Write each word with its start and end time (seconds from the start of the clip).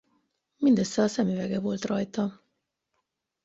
Mindössze 0.57 1.01
a 1.01 1.07
szemüvege 1.07 1.59
volt 1.59 1.85
rajta. 1.85 2.45